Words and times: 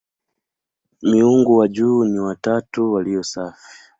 Miungu 1.01 1.57
wa 1.57 1.67
juu 1.67 2.05
ni 2.05 2.19
"watatu 2.19 2.93
walio 2.93 3.23
safi". 3.23 3.77